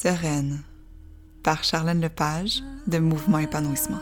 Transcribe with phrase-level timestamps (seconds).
[0.00, 0.60] Sereine
[1.42, 3.98] par Charlène Lepage de Mouvement Épanouissement.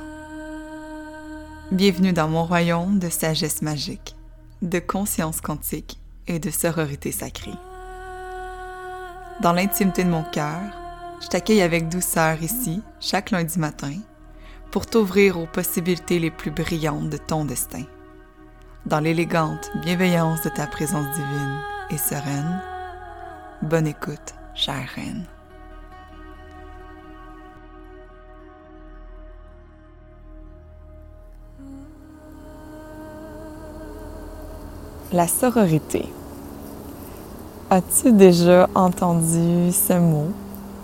[1.72, 4.14] Bienvenue dans mon royaume de sagesse magique,
[4.60, 7.54] de conscience quantique et de sororité sacrée.
[9.40, 10.60] Dans l'intimité de mon cœur,
[11.22, 13.94] je t'accueille avec douceur ici, chaque lundi matin,
[14.70, 17.84] pour t'ouvrir aux possibilités les plus brillantes de ton destin.
[18.84, 21.58] Dans l'élégante bienveillance de ta présence divine
[21.88, 22.60] et sereine,
[23.62, 25.26] bonne écoute, chère reine.
[35.12, 36.04] La sororité.
[37.70, 40.32] As-tu déjà entendu ce mot,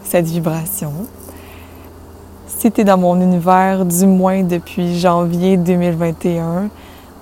[0.04, 0.92] cette vibration?
[2.46, 6.68] Si dans mon univers, du moins depuis janvier 2021,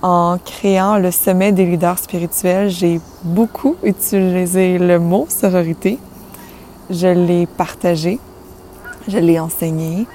[0.03, 5.99] en créant le sommet des leaders spirituels, j'ai beaucoup utilisé le mot sororité.
[6.91, 8.19] Je l'ai partagé,
[9.09, 10.07] je l'ai enseigné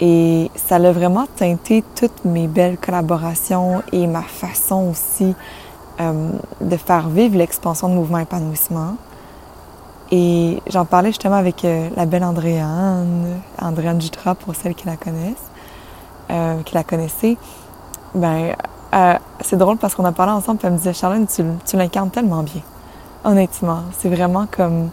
[0.00, 5.34] et ça a vraiment teinté toutes mes belles collaborations et ma façon aussi
[6.00, 8.96] euh, de faire vivre l'expansion de mouvement épanouissement.
[10.10, 14.96] Et j'en parlais justement avec euh, la belle Andréane, Andréane Jutra pour celles qui la
[14.96, 15.50] connaissent,
[16.30, 17.36] euh, qui la connaissaient.
[18.14, 18.54] Ben,
[19.40, 22.42] c'est drôle parce qu'on a parlé ensemble, elle me disait Charlène, tu, tu l'incarnes tellement
[22.42, 22.62] bien.
[23.24, 24.90] Honnêtement, c'est vraiment comme.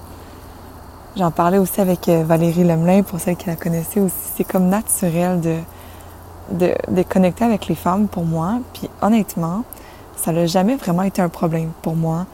[1.18, 4.16] J'en parlais aussi avec Valérie Lemelin pour celles qui la connaissaient aussi.
[4.36, 5.58] C'est comme naturel de,
[6.52, 8.60] de, de connecter avec les femmes pour moi.
[8.74, 9.64] Puis honnêtement,
[10.22, 12.26] ça n'a jamais vraiment été un problème pour moi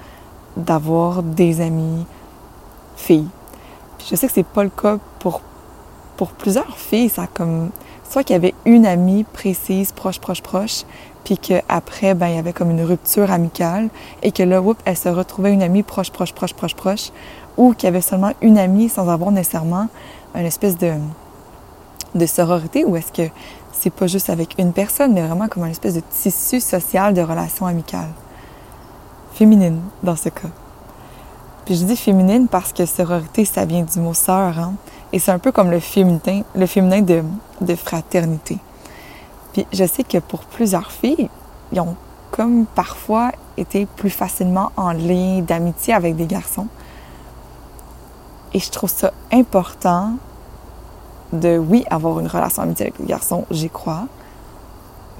[0.58, 2.06] d'avoir des amis
[2.98, 3.28] filles.
[4.10, 5.42] je sais que c'est pas le cas pour,
[6.38, 7.10] plusieurs filles.
[7.10, 7.70] Ça comme
[8.10, 10.84] soit qu'il y avait une amie précise, proche, proche, proche,
[11.24, 13.90] puis qu'après, ben, il y avait comme une rupture amicale
[14.24, 17.12] et que là, whoop, elle se retrouvait une amie proche, proche, proche, proche, proche,
[17.56, 19.90] ou qu'il y avait seulement une amie sans avoir nécessairement
[20.34, 20.94] une espèce de,
[22.16, 23.30] de sororité, ou est-ce que
[23.80, 27.22] c'est pas juste avec une personne, mais vraiment comme une espèce de tissu social de
[27.22, 28.12] relations amicales.
[29.34, 30.50] Féminine, dans ce cas.
[31.66, 34.74] Puis je dis féminine parce que sororité, ça vient du mot sœur, hein?
[35.14, 37.24] Et c'est un peu comme le féminin, le féminin de,
[37.62, 38.58] de fraternité.
[39.54, 41.30] Puis je sais que pour plusieurs filles,
[41.72, 41.96] ils ont
[42.32, 46.68] comme parfois été plus facilement en lien d'amitié avec des garçons.
[48.54, 50.14] Et je trouve ça important
[51.34, 54.06] de, oui, avoir une relation amitié avec les garçons, j'y crois,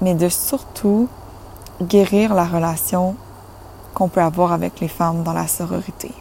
[0.00, 1.08] mais de surtout
[1.82, 3.16] guérir la relation
[3.94, 6.12] qu'on peut avoir avec les femmes dans la sororité.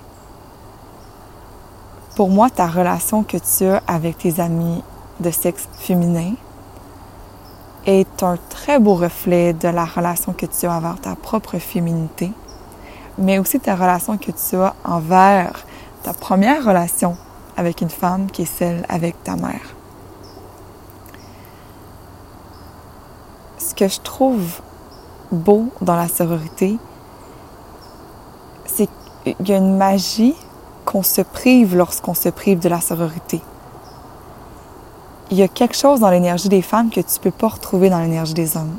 [2.15, 4.83] Pour moi, ta relation que tu as avec tes amis
[5.19, 6.33] de sexe féminin
[7.85, 12.31] est un très beau reflet de la relation que tu as envers ta propre féminité,
[13.17, 15.65] mais aussi ta relation que tu as envers
[16.03, 17.15] ta première relation
[17.55, 19.76] avec une femme qui est celle avec ta mère.
[23.77, 24.59] Que je trouve
[25.31, 26.77] beau dans la sororité,
[28.65, 28.89] c'est
[29.23, 30.35] qu'il y a une magie
[30.83, 33.41] qu'on se prive lorsqu'on se prive de la sororité.
[35.29, 37.89] Il y a quelque chose dans l'énergie des femmes que tu ne peux pas retrouver
[37.89, 38.77] dans l'énergie des hommes.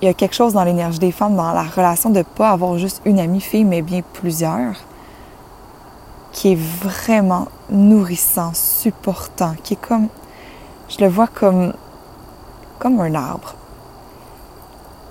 [0.00, 2.50] Il y a quelque chose dans l'énergie des femmes, dans la relation de ne pas
[2.50, 4.76] avoir juste une amie fille, mais bien plusieurs,
[6.32, 10.08] qui est vraiment nourrissant, supportant, qui est comme,
[10.88, 11.74] je le vois comme,
[12.78, 13.54] comme un arbre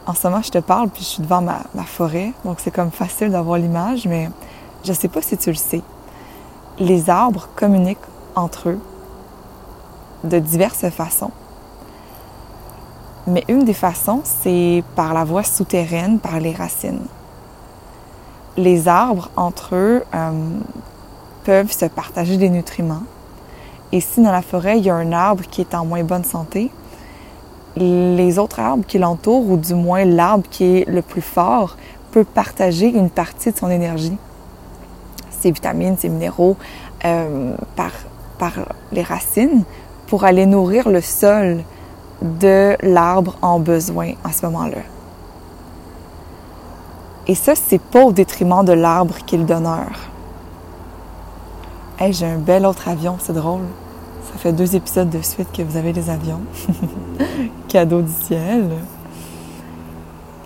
[0.07, 2.91] en ce moment, je te parle, puis je suis devant ma, forêt, donc c'est comme
[2.91, 4.29] facile d'avoir l'image, mais
[4.83, 5.81] je ne sais pas si tu le sais.
[6.79, 7.97] Les arbres communiquent
[8.35, 8.79] entre eux
[10.23, 11.31] de diverses façons.
[13.27, 17.05] Mais une des façons, c'est par la voie souterraine, par les racines.
[18.57, 20.31] Les arbres, entre eux, euh,
[21.43, 23.03] peuvent se partager des nutriments.
[23.91, 26.23] Et si dans la forêt, il y a un arbre qui est en moins bonne
[26.23, 26.69] santé,
[27.75, 31.75] les autres arbres qui l'entourent, ou du moins l'arbre qui est le plus fort,
[32.11, 34.17] peut partager une partie de son énergie,
[35.29, 36.55] ses vitamines, ses minéraux,
[37.03, 37.91] euh, par,
[38.91, 39.63] les racines,
[40.07, 41.59] pour aller nourrir le sol
[42.21, 44.83] de l'arbre en besoin à ce moment-là.
[47.27, 49.89] Et ça, c'est pas au détriment de l'arbre qui est le donneur.
[51.99, 53.63] Hey, j'ai un bel autre avion, c'est drôle.
[54.31, 56.41] Ça fait deux épisodes de suite que vous avez des avions.
[57.75, 58.69] Cadeau du ciel.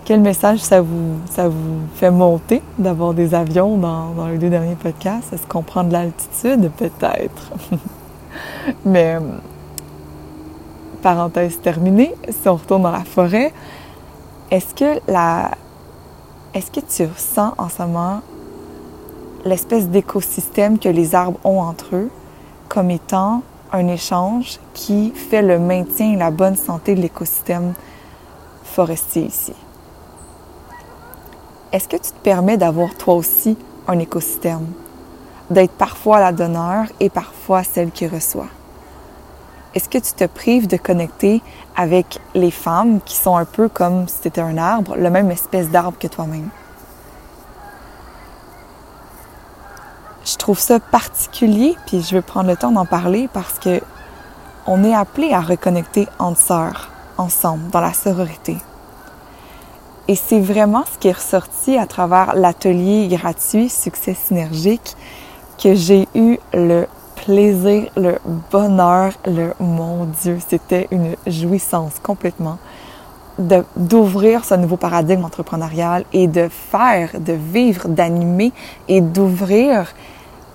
[0.04, 4.74] Quel message ça vous, ça vous fait monter d'avoir des avions dans, les deux derniers
[4.74, 5.32] podcasts?
[5.32, 6.72] Est-ce qu'on prend de l'altitude?
[6.76, 7.52] Peut-être.
[8.84, 9.18] Mais,
[11.02, 13.52] parenthèse terminée, si on retourne dans la forêt,
[14.50, 15.52] est-ce que la.
[16.52, 18.22] Est-ce que tu ressens en ce moment
[19.44, 22.10] l'espèce d'écosystème que les arbres ont entre eux?
[22.70, 27.74] comme étant un échange qui fait le maintien et la bonne santé de l'écosystème
[28.64, 29.54] forestier ici.
[31.72, 33.56] Est-ce que tu te permets d'avoir toi aussi
[33.86, 34.66] un écosystème?
[35.50, 38.48] D'être parfois la donneur et parfois celle qui reçoit?
[39.74, 41.42] Est-ce que tu te prives de connecter
[41.76, 45.70] avec les femmes qui sont un peu comme si tu un arbre, le même espèce
[45.70, 46.50] d'arbre que toi-même?
[50.30, 53.80] Je trouve ça particulier, puis je veux prendre le temps d'en parler parce que
[54.64, 56.88] on est appelé à reconnecter entre sœurs,
[57.18, 58.56] ensemble, dans la sororité.
[60.06, 64.94] Et c'est vraiment ce qui est ressorti à travers l'atelier gratuit Succès synergique
[65.60, 66.86] que j'ai eu le
[67.16, 68.18] plaisir, le
[68.52, 72.58] bonheur, le mon Dieu, c'était une jouissance complètement
[73.76, 78.52] d'ouvrir ce nouveau paradigme entrepreneurial et de faire, de vivre, d'animer
[78.86, 79.86] et d'ouvrir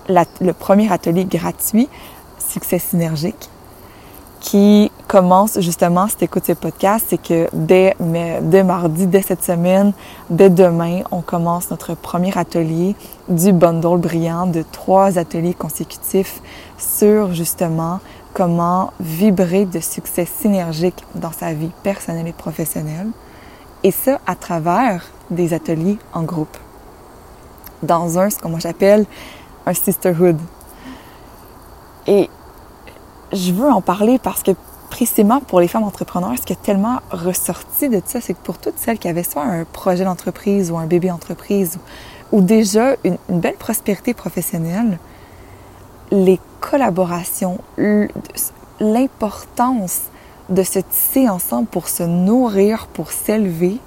[0.08, 1.88] le premier atelier gratuit
[2.38, 3.50] Succès synergique
[4.46, 7.96] qui commence justement, si tu écoutes ces podcasts, c'est que dès,
[8.42, 9.92] dès mardi, dès cette semaine,
[10.30, 12.94] dès demain, on commence notre premier atelier
[13.28, 16.40] du bundle brillant de trois ateliers consécutifs
[16.78, 17.98] sur justement
[18.34, 23.08] comment vibrer de succès synergique dans sa vie personnelle et professionnelle.
[23.82, 26.56] Et ça à travers des ateliers en groupe.
[27.82, 29.06] Dans un, ce que moi j'appelle
[29.66, 30.38] un sisterhood.
[32.06, 32.30] Et
[33.32, 34.52] je veux en parler parce que
[34.90, 38.58] précisément pour les femmes entrepreneurs, ce qui est tellement ressorti de ça, c'est que pour
[38.58, 41.78] toutes celles qui avaient soit un projet d'entreprise ou un bébé entreprise
[42.32, 44.98] ou, déjà une, belle prospérité professionnelle,
[46.10, 47.58] les collaborations,
[48.80, 50.02] l'importance
[50.48, 53.78] de se tisser ensemble pour se nourrir, pour s'élever,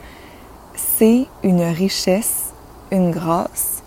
[0.76, 2.54] c'est une richesse,
[2.92, 3.79] une grâce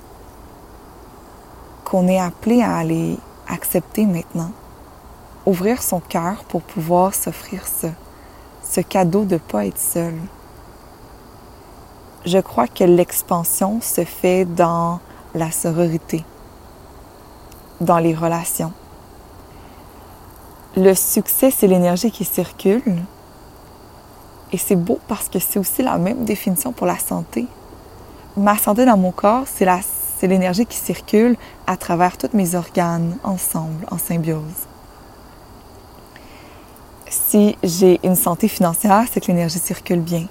[1.92, 4.50] qu'on est appelé à aller accepter maintenant
[5.44, 10.14] ouvrir son cœur pour pouvoir s'offrir ce cadeau de ne pas être seul.
[12.24, 15.00] Je crois que l'expansion se fait dans
[15.34, 16.24] la sororité,
[17.82, 18.72] dans les relations.
[20.74, 23.02] Le succès, c'est l'énergie qui circule.
[24.50, 27.46] Et c'est beau parce que c'est aussi la même définition pour la santé.
[28.34, 29.66] Ma santé dans mon corps, c'est
[30.26, 31.36] l'énergie qui circule
[31.66, 34.66] à travers tous mes organes ensemble, en symbiose
[37.12, 40.26] si j'ai une santé financière, c'est que l'énergie circule bien.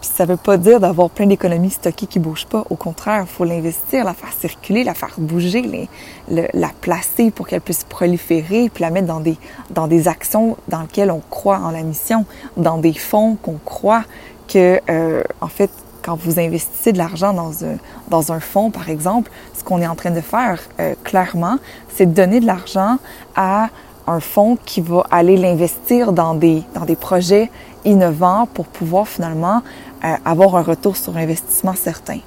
[0.00, 2.64] Puis ça ne veut pas dire d'avoir plein d'économies stockées qui ne bougent pas.
[2.70, 5.88] Au contraire, il faut l'investir, la faire circuler, la faire bouger,
[6.28, 9.36] la placer pour qu'elle puisse proliférer, puis la mettre dans des,
[9.70, 12.24] dans des actions dans lesquelles on croit en la mission,
[12.56, 14.04] dans des fonds qu'on croit
[14.46, 15.70] que, euh, en fait,
[16.02, 17.76] quand vous investissez de l'argent dans un,
[18.08, 21.58] dans un fonds, par exemple, ce qu'on est en train de faire euh, clairement,
[21.94, 22.98] c'est de donner de l'argent
[23.36, 23.68] à
[24.06, 27.50] un fonds qui va aller l'investir dans des, dans des projets
[27.84, 29.62] innovants pour pouvoir finalement
[30.04, 32.20] euh, avoir un retour sur investissement certain.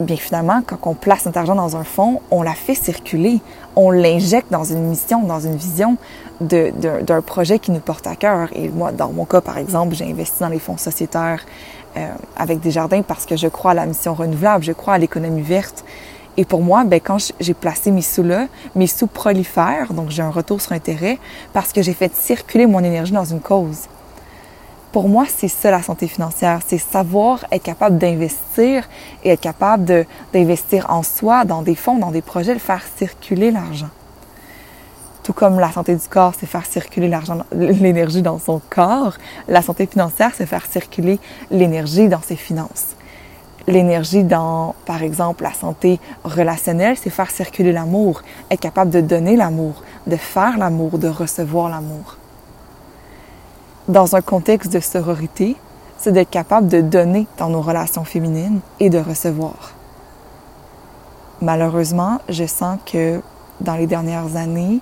[0.00, 3.40] Bien finalement, quand on place notre argent dans un fonds, on la fait circuler,
[3.76, 5.98] on l'injecte dans une mission, dans une vision
[6.40, 8.48] d'un projet qui nous porte à cœur.
[8.54, 11.44] Et moi, dans mon cas, par exemple, j'ai investi dans les fonds sociétaires
[11.98, 14.98] euh, avec des jardins parce que je crois à la mission renouvelable, je crois à
[14.98, 15.84] l'économie verte,
[16.38, 20.22] et pour moi, ben, quand j'ai placé mes sous là, mes sous prolifèrent, donc j'ai
[20.22, 21.18] un retour sur intérêt
[21.52, 23.88] parce que j'ai fait circuler mon énergie dans une cause.
[24.92, 28.88] Pour moi, c'est ça la santé financière, c'est savoir être capable d'investir
[29.22, 33.52] et être capable d'investir en soi, dans des fonds, dans des projets, de faire circuler
[33.52, 33.90] l'argent.
[35.22, 39.14] Tout comme la santé du corps, c'est faire circuler l'argent, l'énergie dans son corps,
[39.46, 41.20] la santé financière, c'est faire circuler
[41.52, 42.96] l'énergie dans ses finances
[43.66, 49.36] l'énergie dans, par exemple, la santé relationnelle, c'est faire circuler l'amour, être capable de donner
[49.36, 52.16] l'amour, de faire l'amour, de recevoir l'amour.
[53.88, 55.56] Dans un contexte de sororité,
[55.98, 59.72] c'est d'être capable de donner dans nos relations féminines et de recevoir.
[61.42, 63.20] Malheureusement, je sens que
[63.60, 64.80] dans les dernières années,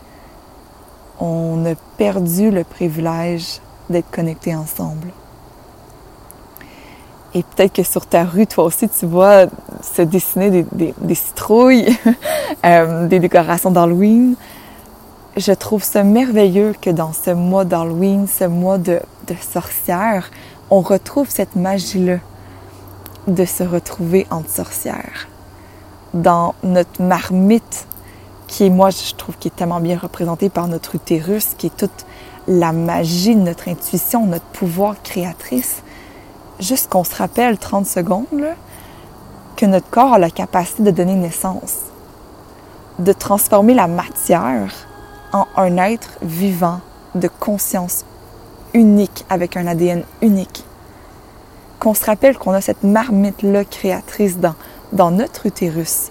[1.20, 5.08] on a perdu le privilège d'être connectés ensemble.
[7.34, 9.46] Et peut-être que sur ta rue, toi aussi, tu vois
[9.82, 11.96] se dessiner des, citrouilles,
[12.64, 14.34] euh, des décorations d'Halloween.
[15.38, 19.00] Je trouve ça merveilleux que dans ce mois d'Halloween, ce mois de,
[19.40, 20.32] sorcière,
[20.68, 22.16] on retrouve cette magie-là
[23.28, 25.28] de se retrouver entre sorcières.
[26.12, 27.86] Dans notre marmite,
[28.48, 31.76] qui est, moi, je trouve, qui est tellement bien représentée par notre utérus, qui est
[31.76, 32.04] toute
[32.48, 35.84] la magie de notre intuition, notre pouvoir créatrice
[36.58, 38.26] juste qu'on se rappelle 30 secondes
[39.54, 41.82] que notre corps a la capacité de donner naissance.
[42.98, 44.87] de transformer la matière
[45.32, 46.80] en un être vivant,
[47.14, 48.04] de conscience
[48.74, 50.64] unique, avec un ADN unique.
[51.78, 54.54] Qu'on se rappelle qu'on a cette marmite-là créatrice dans,
[54.92, 56.10] dans notre utérus,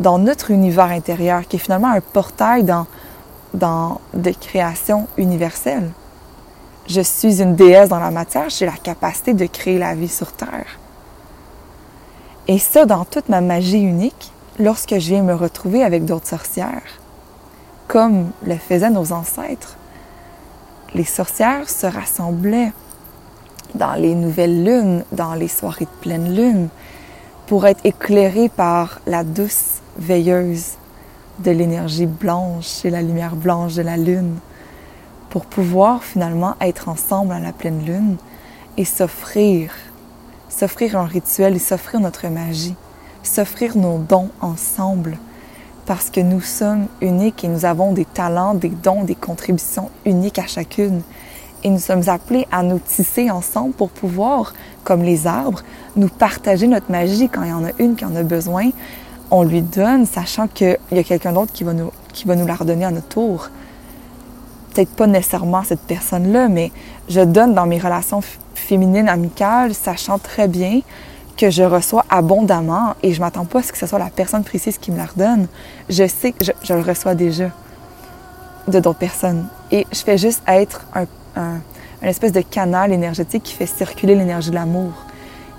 [0.00, 2.86] dans notre univers intérieur, qui est finalement un portail dans,
[3.54, 5.90] dans des créations universelles.
[6.88, 10.32] Je suis une déesse dans la matière, j'ai la capacité de créer la vie sur
[10.32, 10.78] Terre.
[12.48, 17.00] Et ça, dans toute ma magie unique, lorsque je viens me retrouver avec d'autres sorcières,
[17.88, 19.76] comme le faisaient nos ancêtres,
[20.94, 22.72] les sorcières se rassemblaient
[23.74, 26.68] dans les nouvelles lunes, dans les soirées de pleine lune,
[27.46, 30.72] pour être éclairées par la douce veilleuse
[31.38, 34.36] de l'énergie blanche et la lumière blanche de la lune,
[35.30, 38.16] pour pouvoir finalement être ensemble à la pleine lune
[38.76, 39.72] et s'offrir,
[40.48, 42.74] s'offrir un rituel et s'offrir notre magie,
[43.22, 45.18] s'offrir nos dons ensemble,
[45.86, 50.38] parce que nous sommes uniques et nous avons des talents, des dons, des contributions uniques
[50.38, 51.02] à chacune.
[51.62, 54.52] Et nous sommes appelés à nous tisser ensemble pour pouvoir,
[54.84, 55.62] comme les arbres,
[55.94, 58.70] nous partager notre magie quand il y en a une qui en a besoin.
[59.30, 62.84] On lui donne, sachant qu'il y a quelqu'un d'autre qui, va nous, qui la redonner
[62.84, 63.48] à notre tour.
[64.74, 66.70] Peut-être pas nécessairement cette personne-là, mais
[67.08, 68.20] je donne dans mes relations
[68.54, 70.80] féminines amicales, sachant très bien
[71.36, 74.42] que je reçois abondamment et je m'attends pas à ce que ce soit la personne
[74.42, 75.48] précise qui me la redonne.
[75.88, 77.50] Je sais que je, le reçois déjà
[78.68, 79.46] de d'autres personnes.
[79.70, 81.04] Et je fais juste être un,
[81.36, 81.60] un,
[82.02, 84.92] espèce de canal énergétique qui fait circuler l'énergie de l'amour,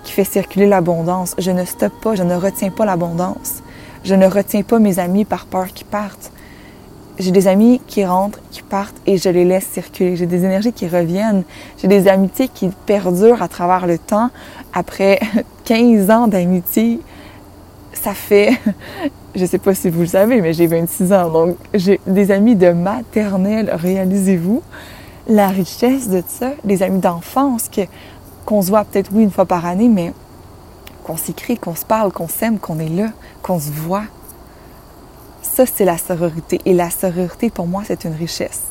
[0.04, 1.36] qui fait circuler l'abondance.
[1.38, 3.62] Je ne stoppe pas, je ne retiens pas l'abondance.
[4.04, 6.32] Je ne retiens pas mes amis par peur qu'ils partent.
[7.20, 10.16] J'ai des amis qui rentrent, qui partent et je les laisse circuler.
[10.16, 11.44] J'ai des énergies qui reviennent.
[11.82, 14.30] J'ai des amitiés qui perdurent à travers le temps.
[14.74, 15.20] Après
[15.68, 17.02] 15 ans d'amitié,
[17.92, 18.58] ça fait,
[19.36, 21.30] je sais pas si vous le savez, mais j'ai 26 ans.
[21.30, 24.64] Donc, j'ai des amis de maternelle, réalisez-vous
[25.28, 26.52] la richesse de ça.
[26.64, 27.70] Des amis d'enfance
[28.46, 30.14] qu'on se voit peut-être, oui, une fois par année, mais
[31.04, 33.10] qu'on s'écrit, qu'on se parle, qu'on s'aime, qu'on est là,
[33.44, 34.06] qu'on se voit.
[35.42, 36.62] Ça, c'est la sororité.
[36.64, 38.62] Et la sororité, pour moi, c'est une richesse.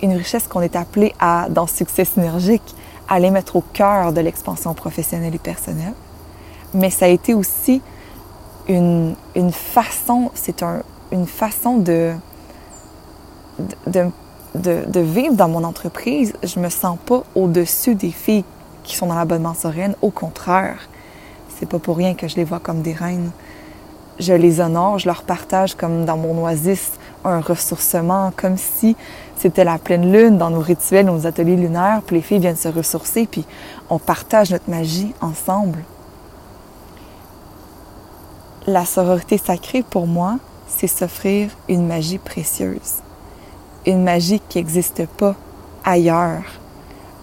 [0.00, 2.74] Une richesse qu'on est appelé à, dans Succès synergique,
[3.08, 5.94] à les mettre au cœur de l'expansion professionnelle et personnelle.
[6.74, 7.80] Mais ça a été aussi
[8.68, 12.12] une, une façon, c'est un, une façon de,
[13.86, 14.10] de,
[14.54, 16.34] de, vivre dans mon entreprise.
[16.42, 18.44] Je me sens pas au-dessus des filles
[18.84, 19.94] qui sont dans l'abonnement sereine.
[20.02, 20.88] Au contraire,
[21.58, 23.30] c'est pas pour rien que je les vois comme des reines
[24.18, 26.92] je les honore, je leur partage comme dans mon oasis
[27.24, 28.96] un ressourcement, comme si
[29.36, 32.68] c'était la pleine lune dans nos rituels, nos ateliers lunaires, puis les filles viennent se
[32.68, 33.44] ressourcer, puis
[33.90, 35.78] on partage notre magie ensemble.
[38.66, 42.96] La sororité sacrée, pour moi, c'est s'offrir une magie précieuse,
[43.86, 45.34] une magie qui n'existe pas
[45.84, 46.44] ailleurs,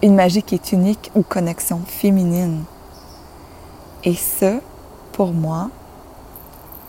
[0.02, 2.64] une magie qui est unique aux connexions féminines.
[4.04, 4.54] Et ça,
[5.12, 5.70] pour moi,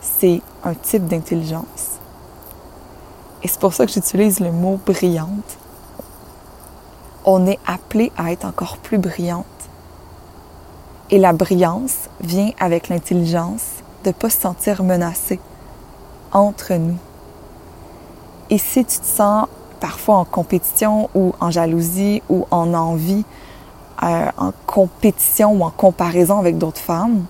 [0.00, 1.97] c'est un type d'intelligence.
[3.42, 5.58] Et c'est pour ça que j'utilise le mot brillante.
[7.24, 9.44] On est appelé à être encore plus brillante.
[11.10, 15.40] Et la brillance vient avec l'intelligence de ne pas se sentir menacé
[16.32, 16.98] entre nous.
[18.50, 19.46] Et si tu te sens
[19.80, 23.24] parfois en compétition ou en jalousie ou en envie,
[24.02, 27.24] euh, en compétition ou en comparaison avec d'autres femmes,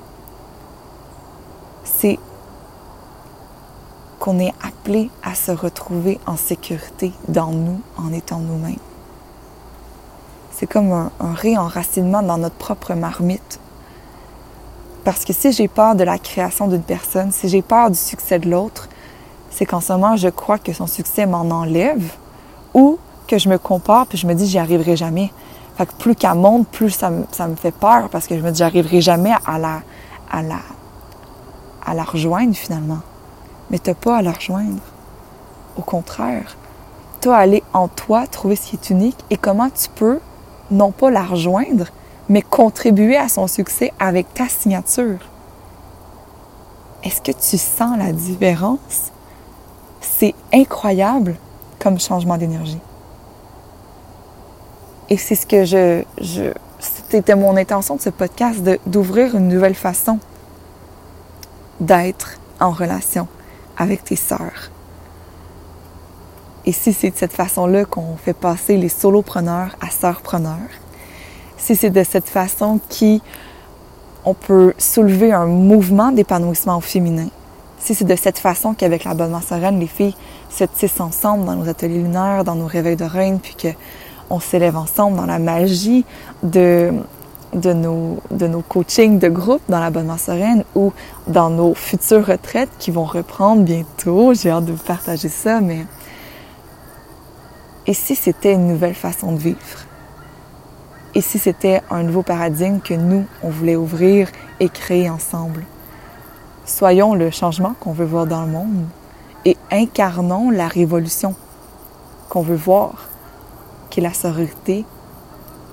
[1.85, 2.19] c'est
[4.29, 8.77] qu'on est appelé à se retrouver en sécurité dans nous en étant nous-mêmes.
[10.51, 13.59] C'est comme un, réenracinement dans notre propre marmite.
[15.03, 18.39] Parce que si j'ai peur de la création d'une personne, si j'ai peur du succès
[18.39, 18.91] de l'autre,
[19.49, 22.13] c'est qu'en ce moment, je crois que son succès m'en enlève
[22.75, 25.33] ou que je me compare puis je me dis j'y arriverai jamais.
[25.99, 29.33] Plus qu'elle monte, plus ça, me fait peur parce que je me dis j'arriverai jamais
[29.47, 29.81] à la,
[30.31, 32.99] à la rejoindre finalement
[33.71, 34.83] mais tu n'as pas à la rejoindre.
[35.77, 36.57] Au contraire,
[37.27, 40.21] à aller en toi trouver ce qui est unique et comment tu peux,
[40.71, 41.87] non pas la rejoindre,
[42.29, 45.19] mais contribuer à son succès avec ta signature.
[47.03, 49.13] Est-ce que tu sens la différence?
[50.01, 51.37] C'est incroyable
[51.79, 52.81] comme changement d'énergie.
[55.11, 56.53] Et c'est ce que je, je
[57.09, 60.19] c'était mon intention de ce podcast, d'ouvrir une nouvelle façon
[61.81, 63.27] d'être en relation
[63.79, 64.71] avec tes sœurs.
[66.67, 70.69] Et si c'est de cette façon-là qu'on fait passer les solopreneurs à sœurpreneurs,
[71.57, 77.29] si c'est de cette façon qu'on peut soulever un mouvement d'épanouissement au féminin,
[77.79, 80.17] si c'est de cette façon qu'avec l'abonnement sereine, les filles
[80.51, 83.57] se tissent ensemble dans nos ateliers lunaires, dans nos réveils de reine, puis
[84.29, 86.05] qu'on s'élève ensemble dans la magie
[86.43, 86.93] de,
[87.55, 90.93] de, nos, de nos coachings de groupe dans l'abonnement sereine ou
[91.27, 94.35] dans nos futures retraites qui vont reprendre bientôt.
[94.35, 95.87] J'ai hâte de vous partager ça, mais...
[97.87, 99.59] Et si c'était une nouvelle façon de vivre?
[101.15, 104.29] Et si c'était un nouveau paradigme que nous, on voulait ouvrir
[104.61, 105.65] et créer ensemble?
[106.67, 108.85] Soyons le changement qu'on veut voir dans le monde
[109.47, 111.35] et incarnons la révolution
[112.29, 113.09] qu'on veut voir,
[113.89, 114.85] qui est la sororité,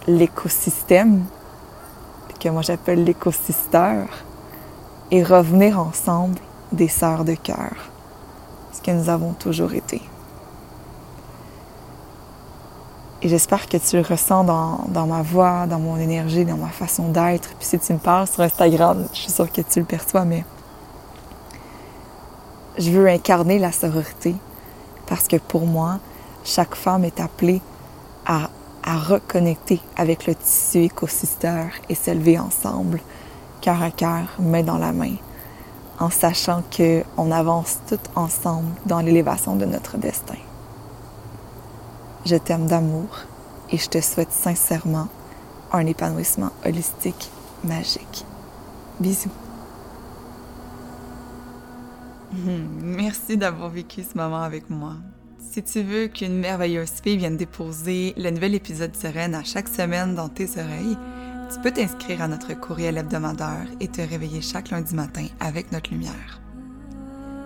[0.08, 1.25] l'écosystème,
[2.39, 4.25] que moi j'appelle l'écosystère,
[5.12, 6.39] et revenir ensemble
[6.72, 7.75] des sœurs de cœur,
[8.74, 10.01] ce que nous avons toujours été.
[13.22, 16.68] Et j'espère que tu le ressens dans, dans, ma voix, dans mon énergie, dans ma
[16.68, 17.50] façon d'être.
[17.58, 20.44] Puis si tu me parles sur Instagram, je suis sûre que tu le perçois, mais
[22.77, 24.36] je veux incarner la sororité
[25.08, 26.00] parce que pour moi,
[26.44, 27.62] chaque femme est appelée
[28.25, 28.50] à,
[28.86, 33.01] à reconnecter avec le tissu écosystère et s'élever ensemble,
[33.62, 35.15] cœur à cœur, main dans la main,
[36.00, 40.38] en sachant qu'on avance toutes ensemble dans l'élévation de notre destin.
[42.25, 43.10] Je t'aime d'amour
[43.72, 45.08] et je te souhaite sincèrement
[45.72, 47.32] un épanouissement holistique
[47.63, 48.24] magique.
[49.00, 49.30] Bisous.
[52.82, 54.94] Merci d'avoir vécu ce moment avec moi.
[55.52, 60.14] Si tu veux qu'une merveilleuse fille vienne déposer le nouvel épisode Sereine à chaque semaine
[60.14, 60.98] dans tes oreilles,
[61.52, 65.92] tu peux t'inscrire à notre courriel hebdomadaire et te réveiller chaque lundi matin avec notre
[65.92, 66.42] lumière.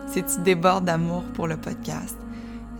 [0.08, 2.18] Si tu débordes d'amour pour le podcast,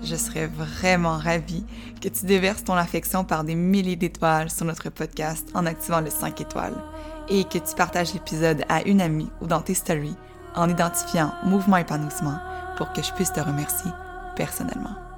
[0.04, 1.66] je serais vraiment ravie
[2.02, 6.10] que tu déverses ton affection par des milliers d'étoiles sur notre podcast en activant le
[6.10, 6.82] 5 étoiles
[7.28, 10.18] et que tu partages l'épisode à une amie ou dans tes stories
[10.56, 12.40] en identifiant Mouvement Épanouissement
[12.78, 13.92] pour que je puisse te remercier
[14.36, 15.09] personnellement.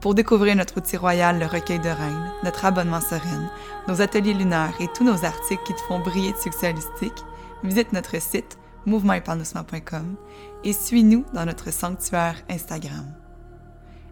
[0.00, 3.50] Pour découvrir notre outil royal, le recueil de reines, notre abonnement sereine,
[3.88, 7.24] nos ateliers lunaires et tous nos articles qui te font briller de succès holistique,
[7.64, 10.14] visite notre site mouvementépanouissement.com
[10.62, 13.12] et suis-nous dans notre sanctuaire Instagram.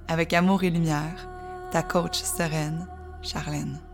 [0.08, 1.28] Avec amour et lumière,
[1.70, 2.88] ta coach sereine,
[3.22, 3.85] Charlène.